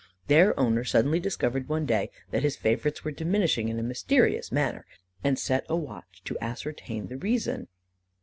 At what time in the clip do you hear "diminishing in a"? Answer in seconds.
3.11-3.83